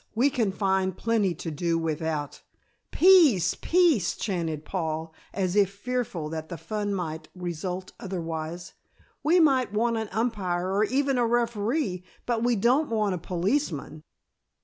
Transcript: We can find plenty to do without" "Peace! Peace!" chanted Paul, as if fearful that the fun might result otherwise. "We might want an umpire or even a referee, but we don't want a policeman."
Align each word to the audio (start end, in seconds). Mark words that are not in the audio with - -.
We 0.15 0.31
can 0.31 0.51
find 0.51 0.97
plenty 0.97 1.35
to 1.35 1.51
do 1.51 1.77
without" 1.77 2.41
"Peace! 3.05 3.53
Peace!" 3.53 4.15
chanted 4.17 4.65
Paul, 4.65 5.13
as 5.31 5.55
if 5.55 5.69
fearful 5.71 6.27
that 6.29 6.49
the 6.49 6.57
fun 6.57 6.91
might 6.91 7.29
result 7.35 7.91
otherwise. 7.99 8.73
"We 9.21 9.39
might 9.39 9.71
want 9.71 9.97
an 9.97 10.09
umpire 10.11 10.73
or 10.73 10.83
even 10.85 11.19
a 11.19 11.27
referee, 11.27 12.03
but 12.25 12.41
we 12.41 12.55
don't 12.55 12.89
want 12.89 13.13
a 13.13 13.19
policeman." 13.19 14.01